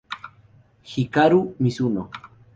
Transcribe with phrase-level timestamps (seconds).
[0.93, 2.03] Hikaru Mizuno